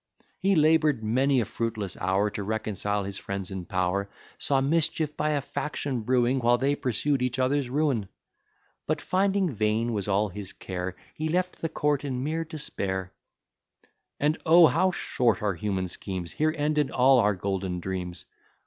[0.39, 5.29] He labour'd many a fruitless hour, To reconcile his friends in power; Saw mischief by
[5.33, 8.07] a faction brewing, While they pursued each other's ruin.
[8.87, 13.13] But finding vain was all his care, He left the court in mere despair.
[14.19, 14.65] "And, oh!
[14.65, 16.31] how short are human schemes!
[16.31, 18.25] Here ended all our golden dreams.